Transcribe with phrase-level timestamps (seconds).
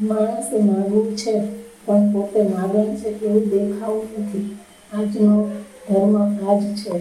[0.00, 1.40] માણસે માગવું છે,
[1.86, 4.58] પણ પોતે માગણ છે એવું દેખાવું નથી.
[4.92, 5.50] આજનો
[5.88, 7.00] ધર્મ આજ છે.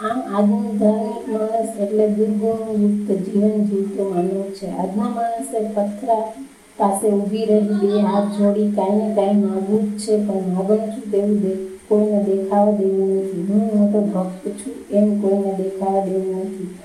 [0.00, 4.70] આમ આજનો ધાર્મિક માણસ એટલે દુર્ગુણયુક્ત જીવન જીવતો માનવ છે.
[4.70, 6.32] આજના માણસે પથરા
[6.76, 11.10] પાસે ઊભી રહી, બે હાથ જોડી કાંઈ ને કાંઈ માગવું જ છે, પણ માગણ છું
[11.10, 11.54] તેવું દે,
[11.88, 13.46] કોઈને દેખાવા દેવું નથી.
[13.52, 16.78] હું મોટો ભક્ત છું, એમ કોઈને દેખાવા દેવું નથી.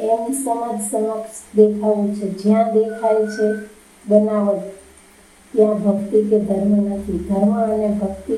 [0.00, 2.30] એમ સમાજ સમક્ષ દેખાવું છે.
[2.30, 4.62] જ્યાં દેખાય છે બનાવટ
[5.54, 7.18] ત્યાં ભક્તિ કે ધર્મ નથી.
[7.18, 8.32] ધર્મ અને ભક્તિ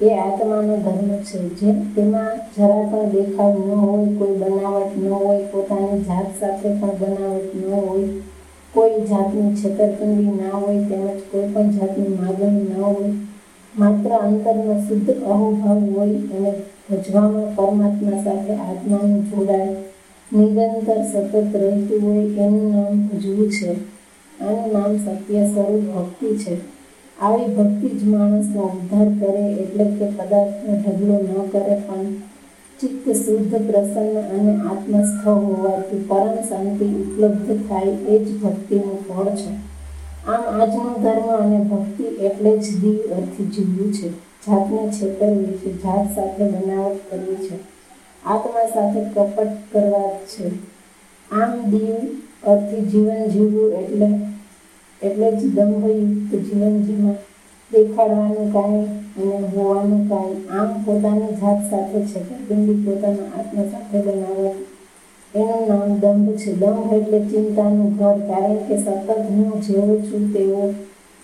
[0.00, 1.38] એ આત્માનો ધર્મ છે.
[1.54, 6.98] જે તેમાં જરા પણ દેખાવ ન હોય, કોઈ બનાવટ ન હોય, પોતાની જાત સાથે પણ
[7.00, 8.08] બનાવટ ન હોય,
[8.74, 13.12] કોઈ જાતની છેતરપિંડી ના હોય, તેમજ કોઈ પણ જાતની માગણી ન હોય,
[13.78, 16.54] માત્ર અંતરનો શુદ્ધ અહોભાવ હોય અને
[16.90, 19.74] ભજવામાં પરમાત્મા સાથે આત્માનું જોડાય
[20.32, 23.99] નિરંતર સતત રહેતું હોય એનું નામ ભજવું છે.
[24.40, 26.56] આનું નામ સત્ય સ્વરૂપ ભક્તિ છે.
[27.20, 32.04] આવી ભક્તિ જ માણસનો ઉદ્ધાર કરે એટલે કે પદાર્થનો ઢગલો ન કરે પણ
[32.80, 39.50] ચિત્ત શુદ્ધ, પ્રસન્ન અને આત્મસ્થ હોવાથી પરમ શાંતિ ઉપલબ્ધ થાય એ જ ભક્તિનું ફળ છે.
[40.26, 44.10] આમ આજનો ધર્મ અને ભક્તિ એટલે જ દીવ અર્થી જીવવું છે.
[44.46, 47.56] જાતને છેતરવી છે જાત સાથે બનાવટ કરવી છે.
[48.26, 50.48] આત્મા સાથે કપટ કરવા છે.
[51.30, 51.96] આમ દીવ
[52.50, 54.29] અર્થી જીવન જીવવું એટલે
[55.02, 57.14] એટલે જ દંભયુક્ત જીવન જીવન
[57.70, 58.88] દેખાડવાનું કાંઈ
[59.20, 64.58] અને હોવાનું કાંઈ આમ પોતાની જાત સાથે છેતરપિંડી પોતાના આત્મા સાથે બનાવવાનું
[65.34, 66.52] એનું નામ દંભ છે.
[66.52, 70.62] દંભ એટલે ચિંતાનું ઘર, કારણ કે સતત હું જેવો છું તેવો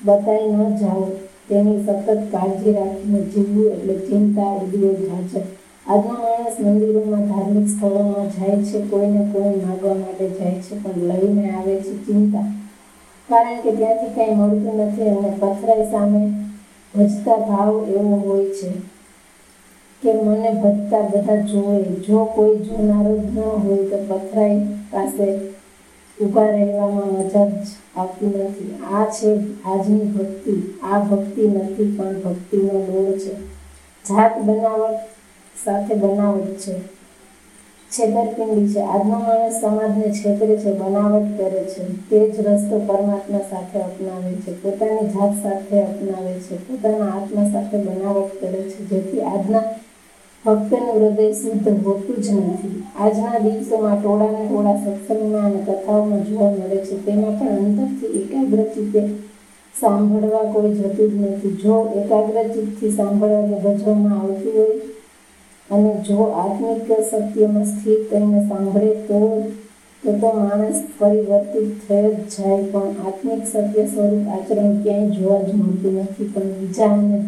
[0.00, 1.06] બતાવી ન જાઓ
[1.48, 5.46] તેની સતત કાળજી રાખીને જીવવું એટલે ચિંતા ઉદ્યોગ હાજર
[5.86, 11.44] આજનો માણસ મંદિરોમાં ધાર્મિક સ્થળોમાં જાય છે, કોઈને કોઈ માગવા માટે જાય છે, પણ લઈને
[11.50, 12.46] આવે છે ચિંતા.
[13.28, 16.20] કારણ કે ત્યાંથી કાંઈ મળતું નથી અને પથરાઈ સામે
[16.94, 18.70] ભજતા ભાવ એવો હોય છે
[20.02, 21.83] કે મને ભજતા બધા જોવે.
[21.83, 25.40] જો કોઈ જોનારો ન હોય તો પથરાઈ પાસે
[26.20, 28.74] ઊભા રહેવામાં મજા જ આવતી નથી.
[28.95, 29.30] આ છે
[29.64, 30.78] આજની ભક્તિ.
[30.83, 33.34] આ ભક્તિ નથી, પણ ભક્તિનો દોર છે.
[34.05, 34.98] જાત બનાવટ
[35.64, 36.74] સાથે બનાવટ છે.
[37.96, 38.80] છેતરપિંડી છે.
[38.80, 41.83] આજનો માણસ સમાજને છેતરે છે, બનાવટ કરે છે.
[42.08, 44.52] તે જ રસ્તો પરમાત્મા સાથે અપનાવે છે.
[44.62, 46.57] પોતાની જાત સાથે અપનાવે છે.
[46.57, 48.84] પોતાના આત્મા સાથે બનાવટ કરે છે.
[48.84, 49.64] જેથી આજના
[50.45, 52.84] ભક્તનું હૃદય શુદ્ધ હોતું જ નથી.
[52.96, 56.96] આજના દિવસોમાં ટોળાને ટોળા સત્સંગમાં અને કથાઓમાં જોવા મળે છે.
[56.96, 59.01] તેમાં પણ અંદરથી એકાગ્રચિત્તે
[59.74, 61.57] સાંભળવા કોઈ જતું જ નથી.
[61.63, 64.95] જો એકાગ્ર ચિત્તથી સાંભળવા કે ભજવામાં આવતું હોય
[65.70, 69.20] અને જો આત્મિક સત્યમાં સ્થિર થઈને સાંભળે તો
[70.02, 72.62] તો તો માણસ પરિવર્તિત થઈ જ જાય.
[72.62, 76.24] પણ આત્મિક સત્ય સ્વરૂપ આચરણ ક્યાંય જોવા જ મળતું નથી.
[76.24, 77.18] પણ બીજાને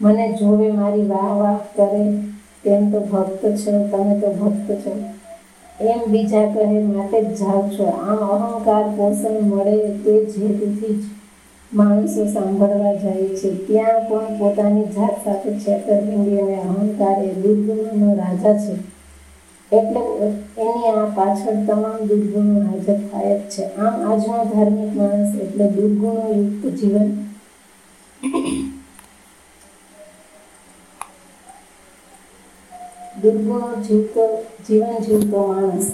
[0.00, 2.04] મને જોવે મારી વાહ વાહ કરે,
[2.64, 4.94] તેમ તો ભક્ત છો, તમે તો ભક્ત છો.
[5.80, 7.84] એમ બીજા કહે માટે જ જાઓ છો.
[7.84, 11.04] આમ અહંકાર પોષણ મળે તે જ હેતુથી જ
[11.74, 13.66] માણસો સાંભળવા જાય છે.
[13.66, 18.74] ત્યાં પણ પોતાની જાત સાથે છેતરપિંડી અને અહંકાર એ દુર્ગુણોનો રાજા છે.
[19.72, 20.02] એટલે
[20.58, 23.64] એની આ પાછળ તમામ દુર્ગુણો હાજર થાય જ છે.
[23.74, 27.10] આમ આજનો ધાર્મિક માણસ એટલે દુર્ગુણોયુક્ત જીવન.
[33.22, 34.24] દુર્ગુણો જીવતો
[34.68, 35.92] જીવન જીવતો માણસ.